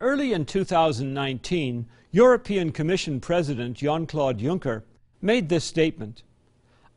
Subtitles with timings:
[0.00, 4.82] Early in 2019, European Commission President Jean-Claude Juncker
[5.22, 6.22] made this statement.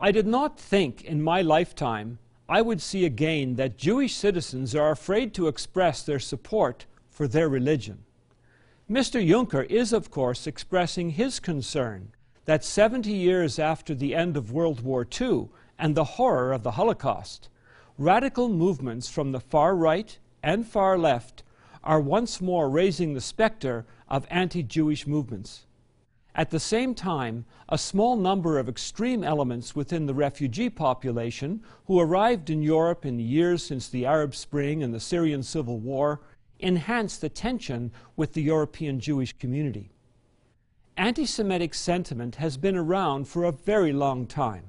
[0.02, 4.92] I did not think in my lifetime I would see again that Jewish citizens are
[4.92, 8.00] afraid to express their support for their religion.
[8.92, 9.26] Mr.
[9.26, 12.12] Juncker is, of course, expressing his concern
[12.44, 15.48] that 70 years after the end of World War II
[15.78, 17.48] and the horror of the Holocaust,
[17.98, 21.44] radical movements from the far right and far left
[21.84, 25.66] are once more raising the specter of anti-Jewish movements.
[26.36, 32.00] At the same time, a small number of extreme elements within the refugee population who
[32.00, 36.22] arrived in Europe in the years since the Arab Spring and the Syrian civil war
[36.60, 39.90] enhanced the tension with the European Jewish community.
[40.98, 44.66] Anti-Semitic sentiment has been around for a very long time.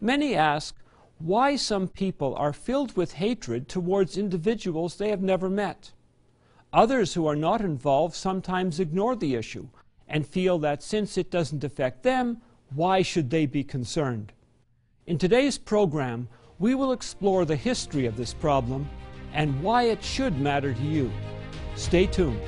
[0.00, 0.74] Many ask
[1.18, 5.92] why some people are filled with hatred towards individuals they have never met.
[6.76, 9.66] Others who are not involved sometimes ignore the issue
[10.06, 12.42] and feel that since it doesn't affect them,
[12.74, 14.34] why should they be concerned?
[15.06, 18.86] In today's program, we will explore the history of this problem
[19.32, 21.10] and why it should matter to you.
[21.76, 22.42] Stay tuned.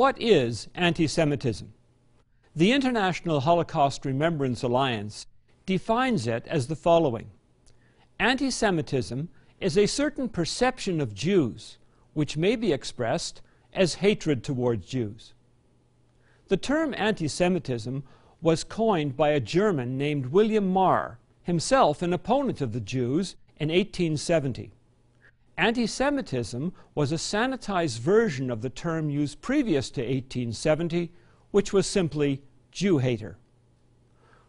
[0.00, 1.74] What is anti-Semitism?
[2.56, 5.26] The International Holocaust Remembrance Alliance
[5.66, 7.26] defines it as the following.
[8.18, 9.28] Anti-Semitism
[9.60, 11.76] is a certain perception of Jews
[12.14, 13.42] which may be expressed
[13.74, 15.34] as hatred towards Jews.
[16.48, 18.02] The term anti-Semitism
[18.40, 23.68] was coined by a German named William Marr, himself an opponent of the Jews, in
[23.68, 24.72] 1870.
[25.60, 31.12] Anti-Semitism was a sanitized version of the term used previous to 1870,
[31.50, 32.40] which was simply
[32.72, 33.36] Jew hater.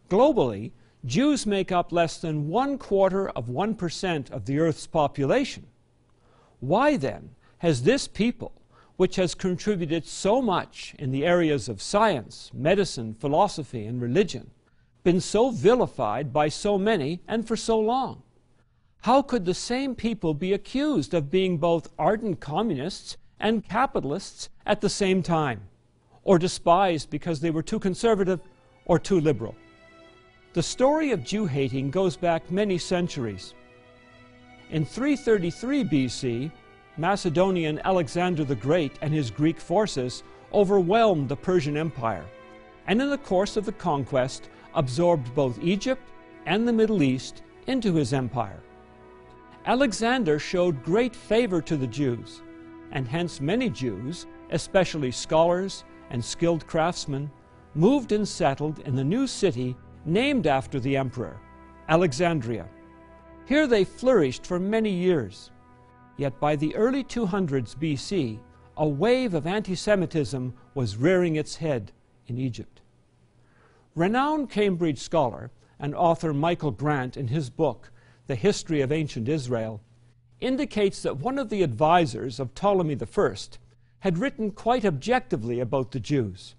[0.10, 0.72] Globally,
[1.04, 5.68] Jews make up less than one quarter of 1% of the Earth's population.
[6.62, 8.54] Why then has this people,
[8.96, 14.50] which has contributed so much in the areas of science, medicine, philosophy, and religion,
[15.04, 18.24] been so vilified by so many and for so long?
[19.02, 24.80] How could the same people be accused of being both ardent communists and capitalists at
[24.80, 25.62] the same time,
[26.24, 28.42] or despised because they were too conservative
[28.86, 29.56] or too liberal?
[30.54, 33.56] The story of Jew hating goes back many centuries.
[34.70, 36.52] In 333 BC,
[36.96, 40.22] Macedonian Alexander the Great and his Greek forces
[40.54, 42.26] overwhelmed the Persian Empire,
[42.86, 46.08] and in the course of the conquest absorbed both Egypt
[46.46, 48.60] and the Middle East into his empire.
[49.66, 52.42] Alexander showed great favor to the Jews,
[52.92, 57.30] and hence many Jews, especially scholars and skilled craftsmen,
[57.76, 61.40] moved and settled in the new city named after the emperor,
[61.90, 62.68] Alexandria.
[63.46, 65.52] Here they flourished for many years.
[66.18, 68.40] Yet by the early 200s BC,
[68.78, 71.92] a wave of anti-Semitism was rearing its head
[72.28, 72.82] in Egypt.
[73.96, 77.92] Renowned Cambridge scholar and author Michael Grant in his book,
[78.32, 79.82] the history of ancient Israel,
[80.40, 83.36] indicates that one of the advisors of Ptolemy I
[84.00, 86.56] had written quite objectively about the Jews.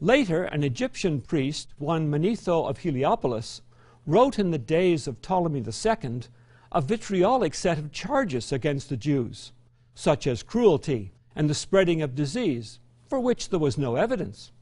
[0.00, 3.60] Later, an Egyptian priest, one Manetho of Heliopolis,
[4.06, 6.20] wrote in the days of Ptolemy II
[6.72, 9.52] a vitriolic set of charges against the Jews,
[9.94, 12.78] such as cruelty and the spreading of disease,
[13.10, 14.52] for which there was no evidence.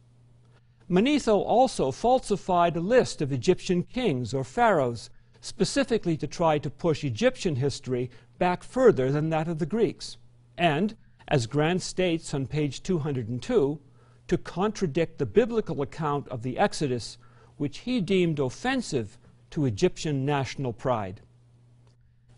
[0.90, 5.08] Manetho also falsified a list of Egyptian kings or pharaohs
[5.42, 8.08] specifically to try to push Egyptian history
[8.38, 10.16] back further than that of the Greeks,
[10.56, 13.80] and, as Grant states on page 202,
[14.28, 17.18] to contradict the biblical account of the Exodus,
[17.56, 19.18] which he deemed offensive
[19.50, 21.20] to Egyptian national pride.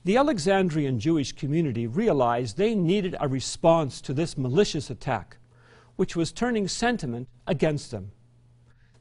[0.04, 5.36] The Alexandrian Jewish community realized they needed a response to this malicious attack,
[5.96, 8.12] which was turning sentiment against them.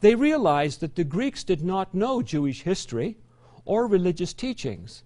[0.01, 3.17] They realized that the Greeks did not know Jewish history
[3.65, 5.03] or religious teachings.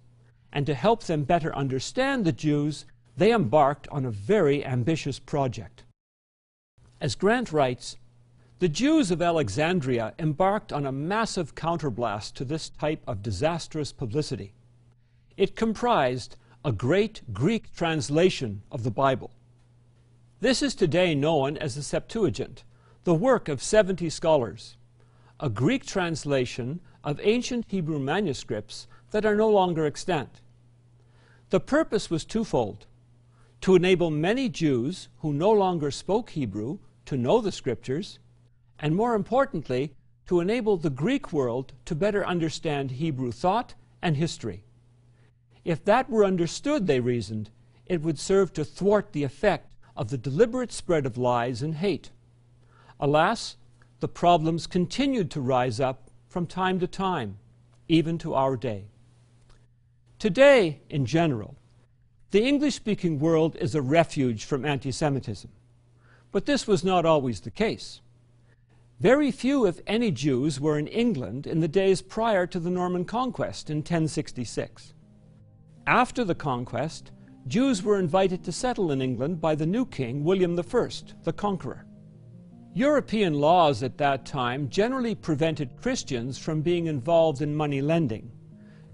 [0.52, 5.84] And to help them better understand the Jews, they embarked on a very ambitious project.
[7.00, 7.96] As Grant writes,
[8.60, 14.52] the Jews of Alexandria embarked on a massive counterblast to this type of disastrous publicity.
[15.36, 16.34] It comprised
[16.64, 19.30] a great Greek translation of the Bible.
[20.40, 22.64] This is today known as the Septuagint,
[23.04, 24.76] the work of 70 scholars,
[25.38, 30.42] a Greek translation of ancient Hebrew manuscripts that are no longer extant.
[31.48, 32.84] The purpose was twofold
[33.62, 38.18] to enable many Jews who no longer spoke Hebrew to know the Scriptures,
[38.78, 39.94] and more importantly,
[40.26, 43.72] to enable the Greek world to better understand Hebrew thought
[44.02, 44.62] and history.
[45.64, 47.48] If that were understood, they reasoned,
[47.86, 52.10] it would serve to thwart the effect of the deliberate spread of lies and hate.
[53.00, 53.56] Alas,
[54.00, 57.38] the problems continued to rise up from time to time,
[57.88, 58.84] even to our day.
[60.18, 61.56] Today, in general,
[62.30, 65.50] the English speaking world is a refuge from anti Semitism.
[66.30, 68.00] But this was not always the case.
[69.00, 73.04] Very few, if any, Jews were in England in the days prior to the Norman
[73.04, 74.92] conquest in 1066.
[75.86, 77.12] After the conquest,
[77.46, 80.88] Jews were invited to settle in England by the new king, William I,
[81.22, 81.86] the Conqueror.
[82.74, 88.30] European laws at that time generally prevented Christians from being involved in money lending.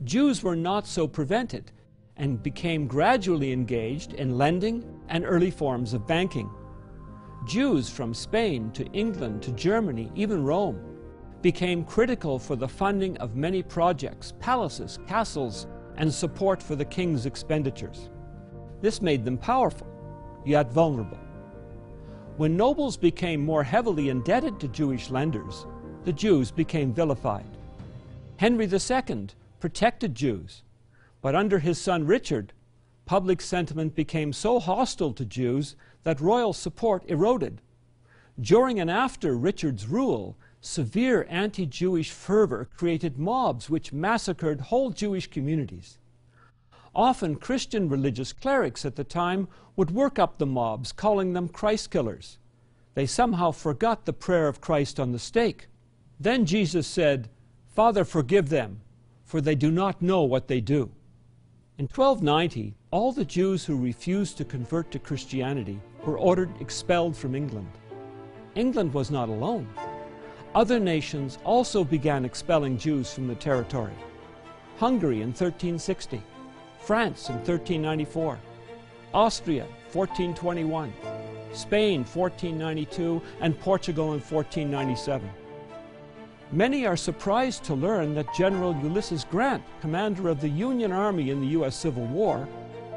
[0.05, 1.73] Jews were not so prevented
[2.17, 6.49] and became gradually engaged in lending and early forms of banking.
[7.47, 10.81] Jews from Spain to England to Germany, even Rome,
[11.43, 15.67] became critical for the funding of many projects, palaces, castles,
[15.97, 18.09] and support for the king's expenditures.
[18.81, 19.89] This made them powerful,
[20.47, 21.19] yet vulnerable.
[22.37, 25.67] When nobles became more heavily indebted to Jewish lenders,
[26.03, 27.47] the Jews became vilified.
[28.39, 29.29] Henry II
[29.61, 30.65] protected Jews,
[31.23, 32.53] but under his son Richard,
[33.05, 37.61] public sentiment became so hostile to Jews that royal support eroded.
[38.41, 45.29] During and after Richard's rule, severe anti Jewish fervor created mobs which massacred whole Jewish
[45.29, 45.99] communities.
[46.97, 51.91] Often Christian religious clerics at the time would work up the mobs, calling them Christ
[51.91, 52.39] killers.
[52.95, 55.67] They somehow forgot the prayer of Christ on the stake.
[56.21, 57.29] Then Jesus said,
[57.67, 58.81] Father, forgive them,
[59.25, 60.93] for they do not know what they do.
[61.77, 67.35] In 1290, all the Jews who refused to convert to Christianity were ordered expelled from
[67.35, 67.71] England.
[68.55, 69.69] England was not alone.
[70.55, 73.95] Other nations also began expelling Jews from the territory.
[74.79, 76.23] Hungary in 1360,
[76.85, 78.39] France in 1394,
[79.15, 80.93] Austria 1421,
[81.55, 85.31] Spain 1492, and Portugal in 1497.
[86.53, 91.41] Many are surprised to learn that General Ulysses Grant, commander of the Union Army in
[91.41, 91.75] the U.S.
[91.75, 92.47] Civil War,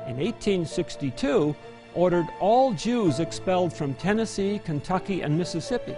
[0.05, 1.55] in 1862
[1.93, 5.95] ordered all Jews expelled from Tennessee, Kentucky, and Mississippi.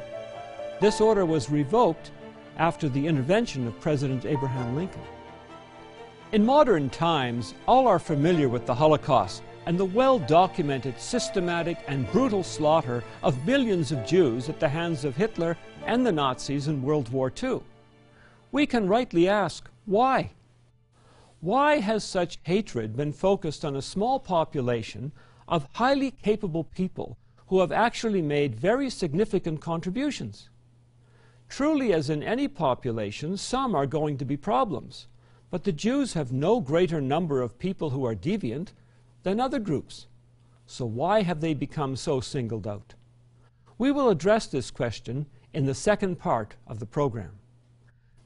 [0.80, 2.12] This order was revoked
[2.58, 5.02] after the intervention of President Abraham Lincoln.
[6.32, 12.12] In modern times, all are familiar with the Holocaust and the well documented systematic and
[12.12, 16.84] brutal slaughter of millions of Jews at the hands of Hitler and the Nazis in
[16.84, 17.62] World War II.
[18.52, 20.30] We can rightly ask, why?
[21.42, 25.12] Why has such hatred been focused on a small population
[25.48, 27.18] of highly capable people
[27.48, 30.50] who have actually made very significant contributions?
[31.48, 35.08] Truly, as in any population, some are going to be problems,
[35.52, 38.70] but the Jews have no greater number of people who are deviant
[39.24, 40.08] than other groups.
[40.66, 42.94] So why have they become so singled out?
[43.78, 47.32] We will address this question in the second part of the program.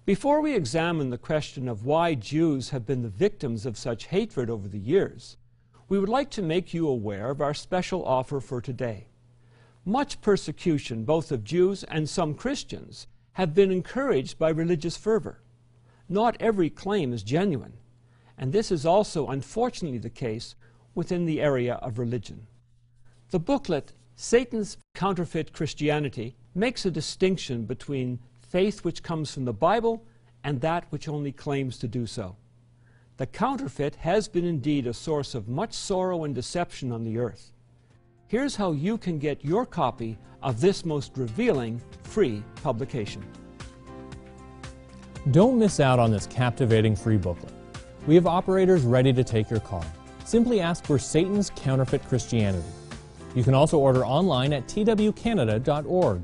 [0.06, 4.50] Before we examine the question of why Jews have been the victims of such hatred
[4.50, 5.38] over the years,
[5.88, 9.08] we would like to make you aware of our special offer for today.
[9.86, 15.43] Much persecution, both of Jews and some Christians, have been encouraged by religious fervor.
[16.10, 17.74] Not every claim is genuine,
[18.38, 20.56] and this is also unfortunately the case
[20.96, 22.48] within the area of religion.
[23.30, 30.06] The booklet, Satan's Counterfeit Christianity, makes a distinction between faith which comes from the Bible
[30.44, 32.36] and that which only claims to do so.
[33.18, 37.54] The counterfeit has been indeed a source of much sorrow and deception on the earth.
[38.28, 43.24] Here's how you can get your copy of this most revealing free publication.
[45.32, 47.54] Don't miss out on this captivating free booklet.
[48.08, 49.86] We have operators ready to take your call.
[50.26, 52.68] Simply ask for Satan's Counterfeit Christianity.
[53.34, 56.24] You can also order online at twcanada.org.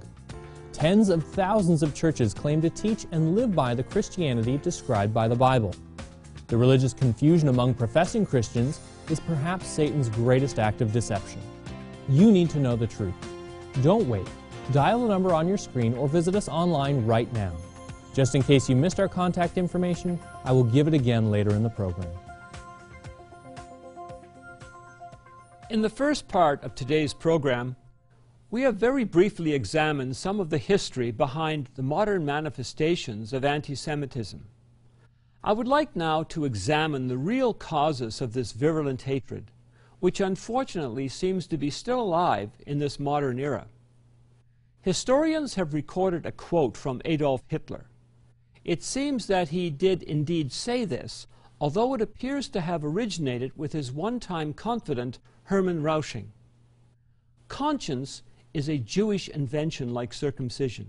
[0.74, 5.30] Tens of thousands of churches claim to teach and live by the Christianity described by
[5.30, 5.74] the Bible.
[6.48, 11.40] The religious confusion among professing Christians is perhaps Satan's greatest act of deception.
[12.10, 13.16] You need to know the truth.
[13.82, 14.28] Don't wait.
[14.74, 17.54] Dial the number on your screen or visit us online right now.
[18.20, 21.64] Just in case you missed our contact information, I will give it again later in
[21.64, 22.10] the program.
[25.70, 27.78] In the first part of today's program,
[28.52, 33.74] we have very briefly examined some of the history behind the modern manifestations of anti
[33.74, 34.44] Semitism.
[35.42, 39.50] I would like now to examine the real causes of this virulent hatred,
[40.02, 43.68] which unfortunately seems to be still alive in this modern era.
[44.82, 47.86] Historians have recorded a quote from Adolf Hitler.
[48.70, 51.26] It seems that he did indeed say this,
[51.60, 56.28] although it appears to have originated with his one-time confidant Hermann Rauschning.
[57.48, 58.22] Conscience
[58.54, 60.88] is a Jewish invention like circumcision.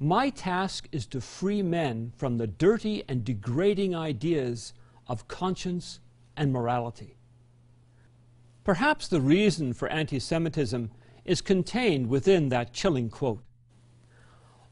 [0.00, 4.72] My task is to free men from the dirty and degrading ideas
[5.08, 6.00] of conscience
[6.38, 7.18] and morality.
[8.64, 10.90] Perhaps the reason for anti-Semitism
[11.26, 13.42] is contained within that chilling quote.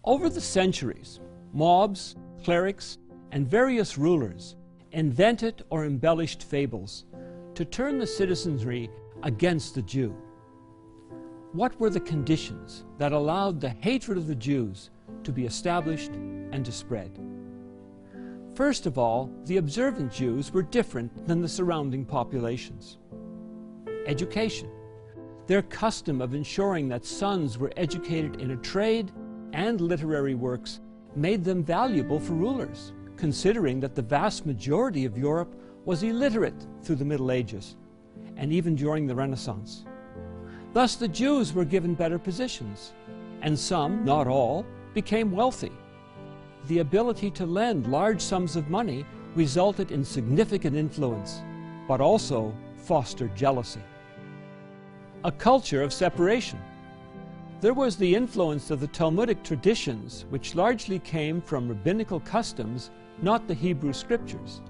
[0.02, 1.20] Over the centuries,
[1.56, 2.98] mobs, clerics,
[3.32, 4.56] and various rulers
[4.92, 7.06] invented or embellished fables
[7.54, 8.90] to turn the citizenry
[9.22, 10.14] against the Jew.
[11.52, 14.90] What were the conditions that allowed the hatred of the Jews
[15.24, 17.18] to be established and to spread?
[18.54, 22.98] First of all, the observant Jews were different than the surrounding populations.
[24.06, 24.68] Education.
[25.46, 29.10] Their custom of ensuring that sons were educated in a trade
[29.54, 30.80] and literary works
[31.16, 35.54] made them valuable for rulers, considering that the vast majority of Europe
[35.84, 37.76] was illiterate through the Middle Ages
[38.36, 39.84] and even during the Renaissance.
[40.72, 42.92] Thus, the Jews were given better positions,
[43.40, 45.72] and some, not all, became wealthy.
[46.66, 51.40] The ability to lend large sums of money resulted in significant influence,
[51.88, 53.82] but also fostered jealousy
[55.26, 56.58] a culture of separation.
[57.66, 63.48] There was the influence of the Talmudic traditions, which largely came from rabbinical customs, not
[63.48, 64.62] the Hebrew scriptures.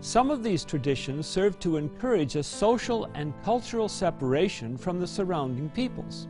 [0.00, 5.70] Some of these traditions served to encourage a social and cultural separation from the surrounding
[5.70, 6.26] peoples.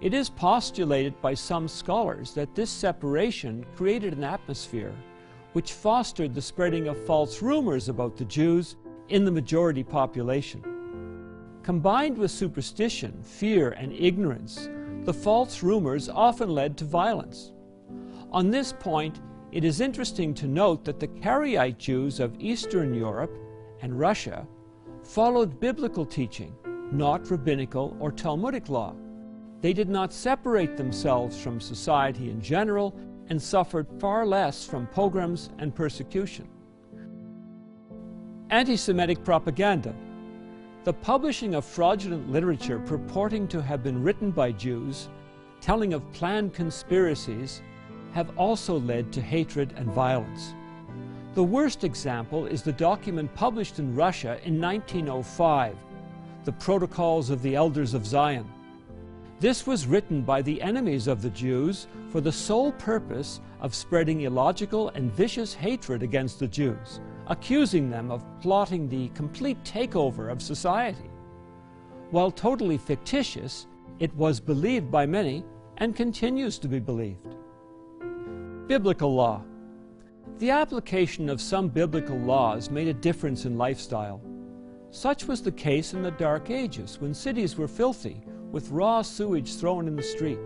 [0.00, 4.94] It is postulated by some scholars that this separation created an atmosphere
[5.52, 8.76] which fostered the spreading of false rumors about the Jews
[9.10, 10.62] in the majority population.
[11.62, 14.70] Combined with superstition, fear, and ignorance,
[15.04, 17.52] the false rumors often led to violence.
[18.30, 23.36] On this point, it is interesting to note that the Karaite Jews of Eastern Europe
[23.82, 24.46] and Russia
[25.02, 26.54] followed biblical teaching,
[26.92, 28.94] not rabbinical or Talmudic law.
[29.60, 32.94] They did not separate themselves from society in general
[33.28, 36.48] and suffered far less from pogroms and persecution.
[38.50, 39.94] Anti-Semitic propaganda
[40.84, 45.08] the publishing of fraudulent literature purporting to have been written by Jews,
[45.60, 47.62] telling of planned conspiracies,
[48.12, 50.54] have also led to hatred and violence.
[51.34, 55.76] The worst example is the document published in Russia in 1905,
[56.44, 58.50] the Protocols of the Elders of Zion.
[59.38, 64.22] This was written by the enemies of the Jews for the sole purpose of spreading
[64.22, 70.42] illogical and vicious hatred against the Jews, accusing them of plotting the complete takeover of
[70.42, 71.10] society.
[72.10, 73.66] While totally fictitious,
[73.98, 75.44] it was believed by many
[75.78, 77.36] and continues to be believed.
[78.66, 79.42] Biblical law.
[80.38, 84.20] The application of some biblical laws made a difference in lifestyle.
[84.90, 89.56] Such was the case in the Dark Ages when cities were filthy with raw sewage
[89.56, 90.38] thrown in the street.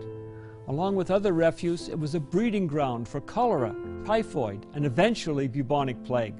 [0.67, 6.01] Along with other refuse, it was a breeding ground for cholera, typhoid, and eventually bubonic
[6.03, 6.35] plague.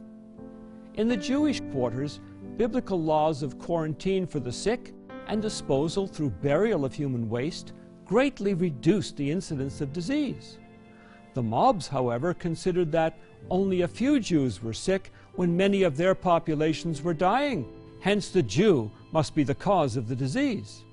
[0.97, 2.19] In the Jewish quarters,
[2.57, 4.93] biblical laws of quarantine for the sick
[5.27, 7.73] and disposal through burial of human waste
[8.03, 10.57] greatly reduced the incidence of disease.
[11.35, 13.19] The mobs, however, considered that
[13.51, 17.71] only a few Jews were sick when many of their populations were dying.
[17.99, 20.83] Hence, the Jew must be the cause of the disease.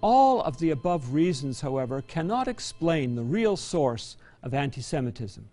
[0.00, 5.46] All of the above reasons, however, cannot explain the real source of anti Semitism.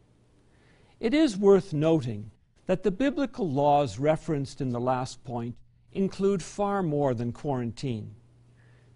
[1.02, 2.32] It is worth noting
[2.68, 5.56] that the biblical laws referenced in the last point
[5.94, 8.14] include far more than quarantine.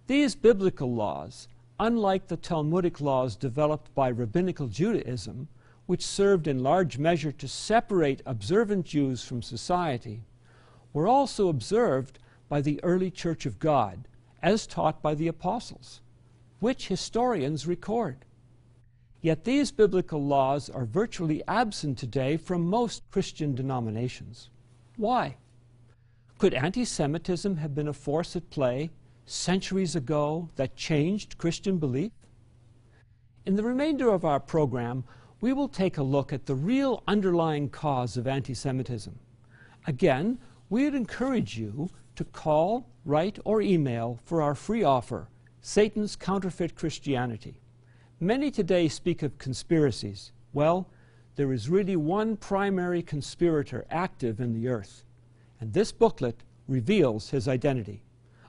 [0.08, 1.48] These biblical laws,
[1.80, 5.48] unlike the Talmudic laws developed by rabbinical Judaism,
[5.86, 10.24] which served in large measure to separate observant Jews from society,
[10.94, 14.08] were also observed by the early Church of God,
[14.44, 16.01] as taught by the apostles,
[16.60, 18.25] which historians record.
[19.22, 24.50] Yet these biblical laws are virtually absent today from most Christian denominations.
[24.98, 25.38] Why?
[26.40, 28.90] Could anti Semitism have been a force at play
[29.28, 32.12] centuries ago that changed Christian belief?
[33.46, 35.04] In the remainder of our program,
[35.40, 39.18] we will take a look at the real underlying cause of anti Semitism.
[39.86, 45.30] Again, we would encourage you to call, write, or email for our free offer
[45.62, 47.61] Satan's Counterfeit Christianity.
[48.24, 50.32] Many today speak of conspiracies.
[50.54, 50.88] Well,
[51.38, 55.06] there is really one primary conspirator active in the earth,
[55.60, 58.04] and this booklet reveals his identity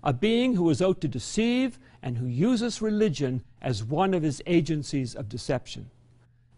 [0.05, 4.43] a being who is out to deceive and who uses religion as one of his
[4.47, 5.88] agencies of deception.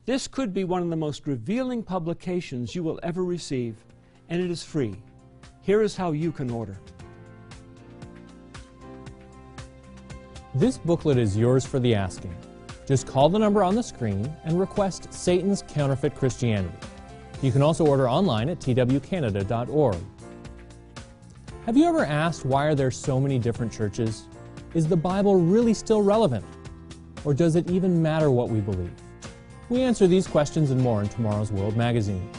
[0.06, 3.76] This could be one of the most revealing publications you will ever receive,
[4.28, 4.96] and it is free.
[5.60, 6.80] Here is how you can order.
[10.52, 12.34] This booklet is yours for the asking.
[12.86, 16.74] Just call the number on the screen and request Satan's Counterfeit Christianity.
[17.40, 19.96] You can also order online at twcanada.org.
[21.66, 24.24] Have you ever asked why are there so many different churches?
[24.74, 26.44] Is the Bible really still relevant?
[27.24, 28.92] Or does it even matter what we believe?
[29.70, 32.30] We answer these questions and more in tomorrow's World Magazine.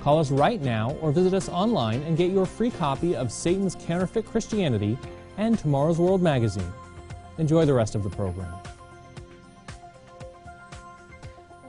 [0.00, 3.74] Call us right now or visit us online and get your free copy of Satan's
[3.74, 4.98] Counterfeit Christianity
[5.36, 6.72] and Tomorrow's World Magazine.
[7.38, 8.54] Enjoy the rest of the program.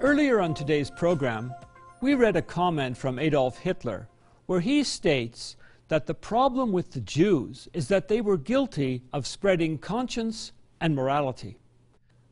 [0.01, 1.53] Earlier on today's program,
[2.01, 4.09] we read a comment from Adolf Hitler
[4.45, 5.55] where he states
[5.87, 10.95] that the problem with the Jews is that they were guilty of spreading conscience and
[10.95, 11.57] morality.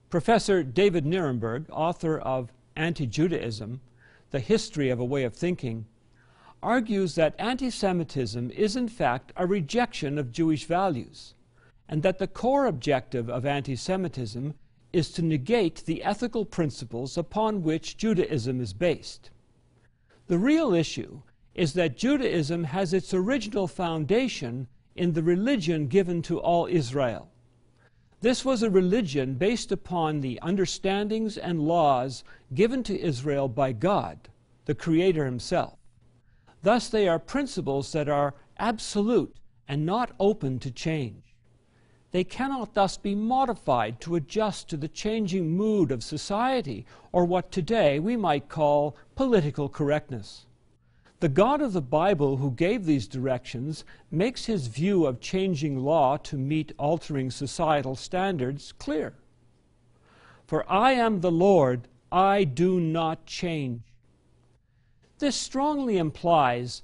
[0.09, 3.79] Professor David Nirenberg, author of Anti Judaism
[4.31, 5.85] The History of a Way of Thinking,
[6.61, 11.33] argues that anti Semitism is in fact a rejection of Jewish values,
[11.87, 14.53] and that the core objective of anti Semitism
[14.93, 19.31] is to negate the ethical principles upon which Judaism is based.
[20.27, 21.21] The real issue
[21.55, 27.29] is that Judaism has its original foundation in the religion given to all Israel.
[28.21, 32.23] This was a religion based upon the understandings and laws
[32.53, 34.29] given to Israel by God,
[34.65, 35.77] the Creator Himself.
[36.61, 39.35] Thus, they are principles that are absolute
[39.67, 41.22] and not open to change.
[42.13, 47.51] They cannot thus be modified to adjust to the changing mood of society or what
[47.51, 50.45] today we might call political correctness.
[51.21, 56.17] The God of the Bible who gave these directions makes his view of changing law
[56.17, 59.15] to meet altering societal standards clear.
[60.45, 63.81] For I am the Lord, I do not change.
[65.17, 66.83] This strongly implies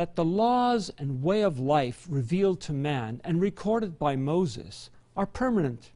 [0.00, 5.26] that the laws and way of life revealed to man and recorded by Moses are
[5.26, 5.90] permanent.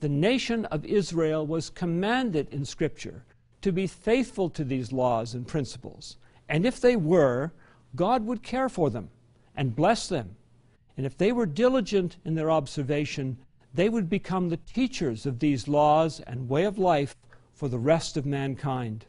[0.00, 3.24] The nation of Israel was commanded in Scripture
[3.62, 6.18] to be faithful to these laws and principles
[6.50, 7.54] and if they were,
[7.96, 9.08] God would care for them
[9.56, 10.36] and bless them.
[10.94, 13.38] And if they were diligent in their observation,
[13.72, 17.16] they would become the teachers of these laws and way of life
[17.54, 19.06] for the rest of mankind.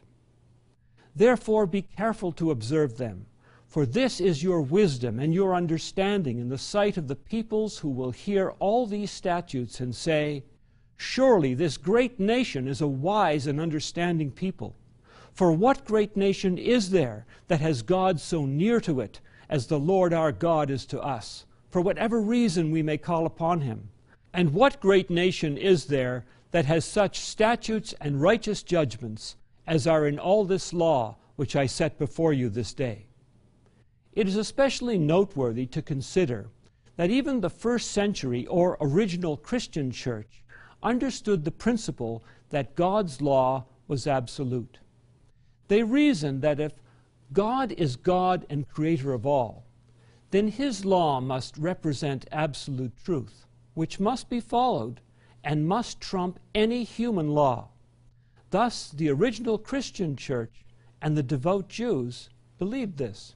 [1.14, 3.26] Therefore, be careful to observe them,
[3.76, 7.90] for this is your wisdom and your understanding in the sight of the peoples who
[7.90, 10.46] will hear all these statutes and say,
[10.96, 14.78] Surely this great nation is a wise and understanding people.
[15.34, 19.78] For what great nation is there that has God so near to it as the
[19.78, 23.90] Lord our God is to us, for whatever reason we may call upon him?
[24.32, 29.36] And what great nation is there that has such statutes and righteous judgments
[29.68, 33.08] as are in all this law which I set before you this day?
[34.16, 36.48] It is especially noteworthy to consider
[36.96, 40.42] that even the first century or original Christian church
[40.82, 44.80] understood the principle that God's law was absolute.
[45.68, 46.74] They reasoned that if
[47.34, 49.66] God is God and creator of all,
[50.32, 55.02] then his law must represent absolute truth, which must be followed
[55.44, 57.68] and must trump any human law.
[58.52, 60.64] Thus, the original Christian church
[61.02, 63.36] and the devout Jews believed this.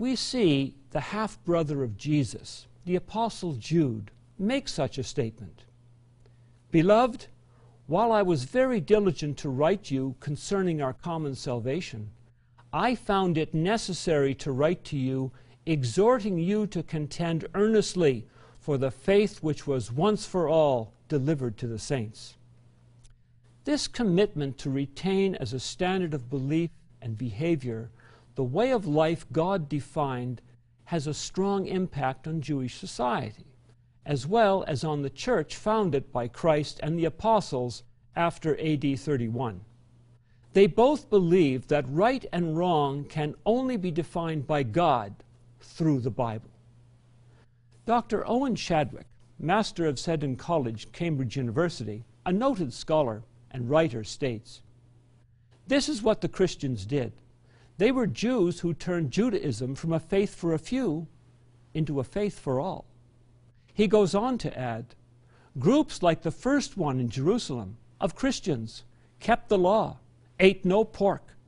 [0.00, 5.64] We see the half brother of Jesus, the Apostle Jude, make such a statement
[6.70, 7.26] Beloved,
[7.86, 12.12] while I was very diligent to write you concerning our common salvation,
[12.72, 15.32] I found it necessary to write to you,
[15.66, 18.24] exhorting you to contend earnestly
[18.58, 22.38] for the faith which was once for all delivered to the saints.
[23.64, 26.70] This commitment to retain as a standard of belief
[27.02, 27.90] and behavior
[28.34, 30.40] the way of life God defined
[30.84, 33.44] has a strong impact on Jewish society
[34.06, 37.82] as well as on the church founded by Christ and the apostles
[38.16, 39.60] after AD 31.
[40.52, 45.14] They both believed that right and wrong can only be defined by God
[45.60, 46.50] through the Bible.
[47.86, 48.26] Dr.
[48.26, 49.06] Owen Chadwick,
[49.38, 54.60] master of Selwyn College, Cambridge University, a noted scholar and writer, states
[55.68, 57.12] This is what the Christians did.
[57.80, 61.08] They were Jews who turned Judaism from a faith for a few
[61.72, 62.84] into a faith for all.
[63.72, 64.94] He goes on to add
[65.58, 68.84] groups like the first one in Jerusalem of Christians
[69.18, 69.96] kept the law
[70.38, 71.38] ate no pork,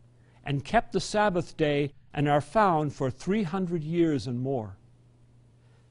[0.42, 4.78] and kept the Sabbath day and are found for 300 years and more.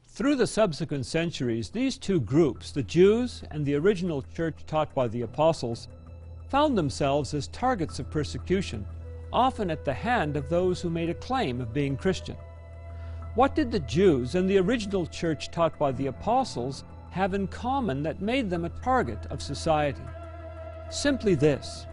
[0.08, 5.08] Through the subsequent centuries, these two groups, the Jews and the original church taught by
[5.08, 5.88] the apostles,
[6.50, 8.88] found themselves as targets of persecution,
[9.34, 12.38] often at the hand of those who made a claim of being Christian.
[13.36, 18.04] What did the Jews and the original church taught by the apostles have in common
[18.04, 20.04] that made them a target of society?
[20.90, 21.86] Simply this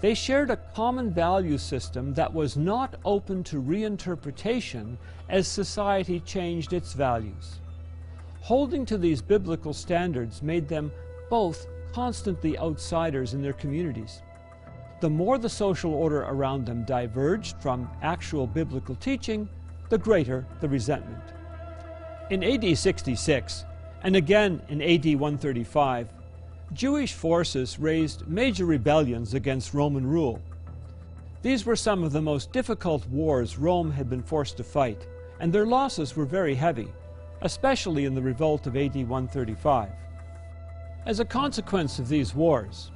[0.00, 4.98] they shared a common value system that was not open to reinterpretation
[5.30, 7.60] as society changed its values.
[8.42, 10.92] Holding to these biblical standards made them
[11.30, 14.20] both constantly outsiders in their communities.
[15.00, 19.48] The more the social order around them diverged from actual biblical teaching,
[19.90, 21.22] the greater the resentment.
[22.30, 23.64] In AD 66,
[24.02, 26.08] and again in AD 135,
[26.72, 30.40] Jewish forces raised major rebellions against Roman rule.
[31.42, 35.06] These were some of the most difficult wars Rome had been forced to fight,
[35.40, 36.88] and their losses were very heavy,
[37.42, 39.90] especially in the revolt of AD 135.
[41.04, 42.90] As a consequence of these wars,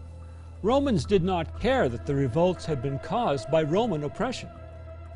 [0.62, 4.50] Romans did not care that the revolts had been caused by Roman oppression,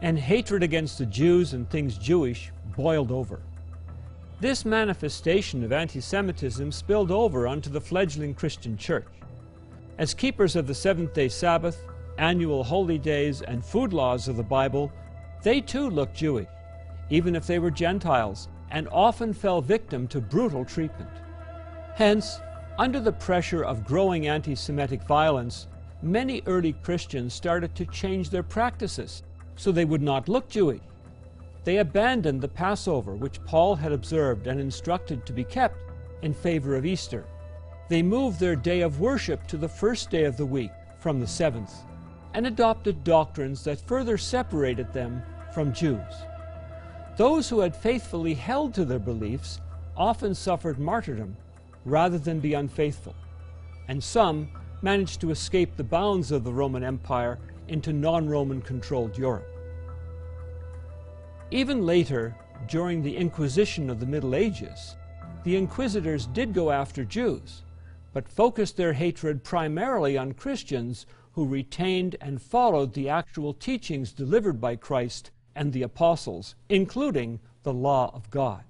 [0.00, 3.42] and hatred against the Jews and things Jewish boiled over.
[4.40, 9.06] This manifestation of anti-Semitism spilled over onto the fledgling Christian church.
[9.98, 11.84] As keepers of the seventh-day Sabbath,
[12.18, 14.90] annual holy days, and food laws of the Bible,
[15.42, 16.48] they too looked Jewish,
[17.10, 21.10] even if they were Gentiles, and often fell victim to brutal treatment.
[21.94, 22.40] Hence,
[22.78, 25.68] under the pressure of growing anti-Semitic violence,
[26.02, 29.22] many early Christians started to change their practices
[29.56, 30.80] so they would not look Jewish
[31.64, 35.78] they abandoned the Passover, which Paul had observed and instructed to be kept,
[36.22, 37.24] in favor of Easter.
[37.88, 41.26] They moved their day of worship to the first day of the week from the
[41.26, 41.74] seventh,
[42.34, 46.00] and adopted doctrines that further separated them from Jews.
[47.16, 49.60] Those who had faithfully held to their beliefs
[49.96, 51.36] often suffered martyrdom
[51.84, 53.14] rather than be unfaithful,
[53.88, 54.48] and some
[54.82, 59.48] managed to escape the bounds of the Roman Empire into non-Roman controlled Europe.
[61.50, 62.36] Even later,
[62.68, 64.96] during the Inquisition of the Middle Ages,
[65.44, 67.62] the inquisitors did go after Jews,
[68.12, 74.60] but focused their hatred primarily on Christians who retained and followed the actual teachings delivered
[74.60, 78.64] by Christ and the apostles, including the law of God.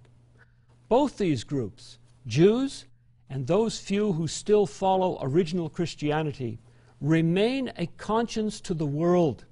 [0.89, 2.87] Both these groups, Jews
[3.29, 6.59] and those few who still follow original Christianity,
[7.01, 9.45] remain a conscience to the world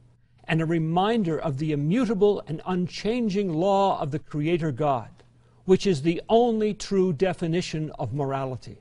[0.45, 5.11] and a reminder of the immutable and unchanging law of the Creator God,
[5.65, 8.79] which is the only true definition of morality.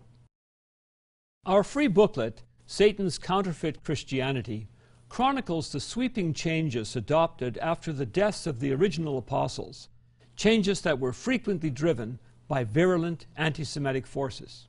[1.45, 4.67] Our free booklet, Satan's Counterfeit Christianity,
[5.09, 9.89] chronicles the sweeping changes adopted after the deaths of the original apostles,
[10.35, 14.67] changes that were frequently driven by virulent anti Semitic forces.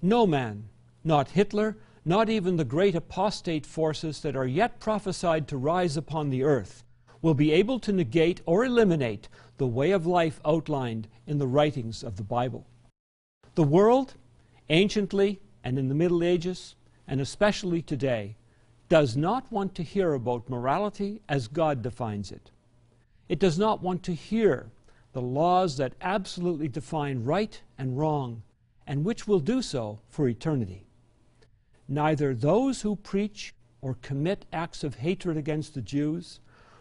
[0.00, 0.68] No man,
[1.02, 6.30] not Hitler, not even the great apostate forces that are yet prophesied to rise upon
[6.30, 6.84] the earth
[7.20, 12.04] will be able to negate or eliminate the way of life outlined in the writings
[12.04, 12.66] of the Bible.
[13.56, 14.14] The world,
[14.68, 16.76] anciently and in the Middle Ages,
[17.08, 18.36] and especially today,
[18.88, 22.50] does not want to hear about morality as God defines it.
[23.28, 24.70] It does not want to hear
[25.12, 28.42] the laws that absolutely define right and wrong,
[28.88, 30.86] and which will do so for eternity.
[31.86, 36.40] Neither those who preach or commit acts of hatred against the Jews,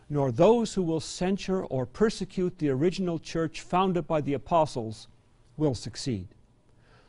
[0.09, 5.09] nor those who will censure or persecute the original church founded by the apostles
[5.57, 6.29] will succeed.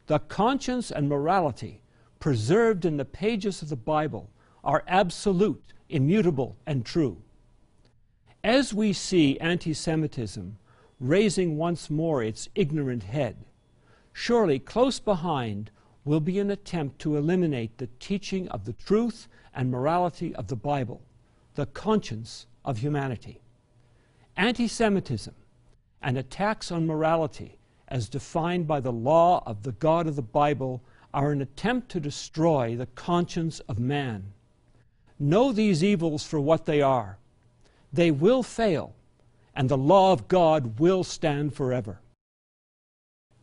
[0.08, 1.80] The conscience and morality
[2.18, 4.28] preserved in the pages of the Bible
[4.64, 7.22] are absolute, immutable, and true.
[8.42, 10.58] As we see anti Semitism
[10.98, 13.36] raising once more its ignorant head,
[14.18, 15.70] surely close behind
[16.04, 20.56] will be an attempt to eliminate the teaching of the truth and morality of the
[20.56, 21.00] Bible,
[21.54, 23.40] the conscience of humanity.
[24.36, 25.36] Anti Semitism
[26.02, 30.82] and attacks on morality, as defined by the law of the God of the Bible,
[31.14, 34.32] are an attempt to destroy the conscience of man.
[35.20, 37.18] Know these evils for what they are.
[37.92, 38.96] They will fail,
[39.54, 42.00] and the law of God will stand forever.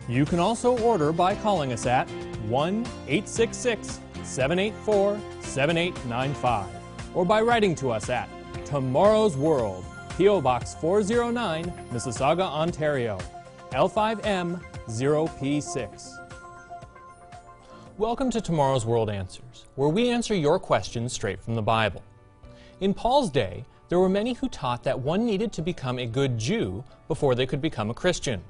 [0.09, 2.09] You can also order by calling us at
[2.49, 6.67] 1 866 784 7895
[7.13, 8.27] or by writing to us at
[8.65, 9.83] Tomorrow's World,
[10.17, 10.41] P.O.
[10.41, 13.19] Box 409, Mississauga, Ontario,
[13.71, 16.19] L5M 0P6.
[17.97, 22.01] Welcome to Tomorrow's World Answers, where we answer your questions straight from the Bible.
[22.79, 26.37] In Paul's day, there were many who taught that one needed to become a good
[26.37, 28.41] Jew before they could become a Christian.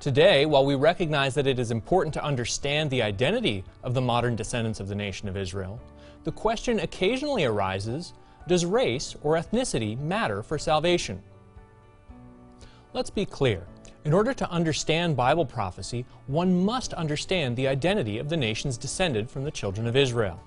[0.00, 4.36] Today, while we recognize that it is important to understand the identity of the modern
[4.36, 5.80] descendants of the nation of Israel,
[6.24, 8.14] the question occasionally arises
[8.46, 11.22] does race or ethnicity matter for salvation?
[12.92, 13.66] Let's be clear.
[14.04, 19.30] In order to understand Bible prophecy, one must understand the identity of the nations descended
[19.30, 20.38] from the children of Israel.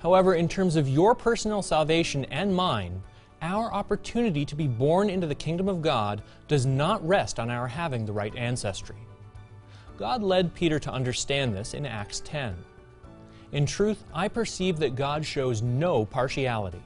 [0.00, 3.02] However, in terms of your personal salvation and mine,
[3.42, 7.68] our opportunity to be born into the kingdom of God does not rest on our
[7.68, 8.96] having the right ancestry.
[9.98, 12.56] God led Peter to understand this in Acts 10.
[13.52, 16.82] In truth, I perceive that God shows no partiality.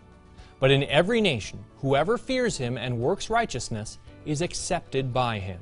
[0.62, 5.58] But in every nation, whoever fears him and works righteousness is accepted by him.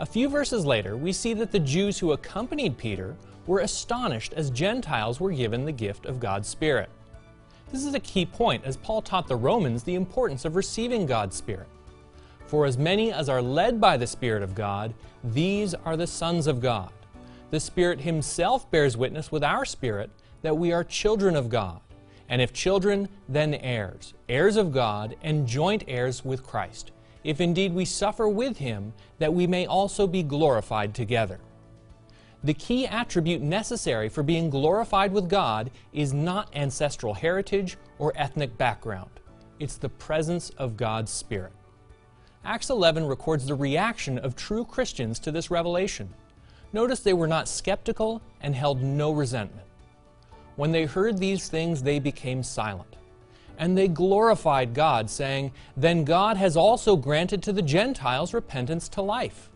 [0.00, 4.50] A few verses later, we see that the Jews who accompanied Peter were astonished as
[4.50, 6.90] Gentiles were given the gift of God's Spirit.
[7.72, 11.36] This is a key point as Paul taught the Romans the importance of receiving God's
[11.36, 11.68] Spirit.
[12.44, 14.92] For as many as are led by the Spirit of God,
[15.24, 16.92] these are the sons of God.
[17.50, 20.10] The Spirit Himself bears witness with our spirit
[20.42, 21.80] that we are children of God.
[22.28, 26.90] And if children, then heirs, heirs of God, and joint heirs with Christ,
[27.22, 31.40] if indeed we suffer with him, that we may also be glorified together.
[32.44, 38.56] The key attribute necessary for being glorified with God is not ancestral heritage or ethnic
[38.56, 39.10] background.
[39.58, 41.52] It's the presence of God's Spirit.
[42.44, 46.14] Acts 11 records the reaction of true Christians to this revelation.
[46.72, 49.65] Notice they were not skeptical and held no resentment.
[50.56, 52.96] When they heard these things, they became silent.
[53.58, 59.02] And they glorified God, saying, Then God has also granted to the Gentiles repentance to
[59.02, 59.50] life.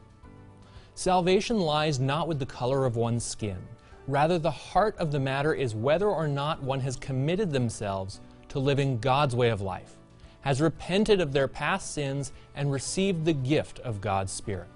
[0.95, 3.59] Salvation lies not with the color of one's skin.
[4.07, 8.59] Rather, the heart of the matter is whether or not one has committed themselves to
[8.59, 9.97] living God's way of life,
[10.43, 14.69] has repented of their past sins, and received the gift of God's Spirit.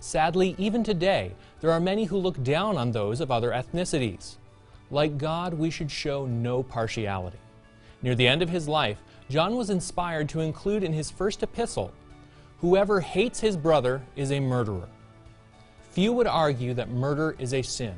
[0.00, 4.36] Sadly, even today, there are many who look down on those of other ethnicities.
[4.90, 7.38] Like God, we should show no partiality.
[8.02, 8.98] Near the end of his life,
[9.28, 11.92] John was inspired to include in his first epistle
[12.60, 14.88] Whoever hates his brother is a murderer.
[15.92, 17.94] Few would argue that murder is a sin.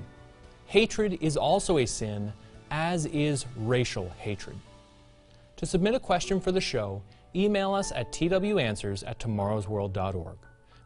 [0.67, 2.33] Hatred is also a sin,
[2.71, 4.57] as is racial hatred.
[5.57, 7.03] To submit a question for the show,
[7.35, 10.39] email us at twanswers at tomorrowsworld.org.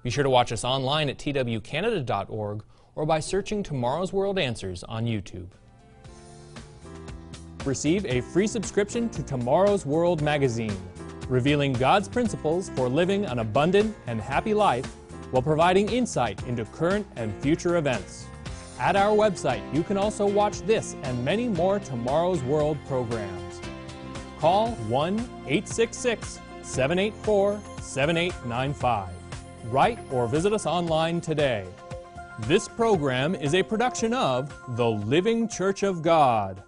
[0.02, 2.64] Be sure to watch us online at twcanada.org
[2.94, 5.48] or by searching Tomorrow's World Answers on YouTube.
[7.66, 10.76] Receive a free subscription to Tomorrow's World magazine,
[11.28, 14.86] revealing God's principles for living an abundant and happy life
[15.32, 18.26] while providing insight into current and future events.
[18.78, 23.60] At our website, you can also watch this and many more Tomorrow's World programs.
[24.38, 29.08] Call 1 866 784 7895.
[29.72, 31.66] Write or visit us online today.
[32.40, 36.62] This program is a production of the Living Church of God.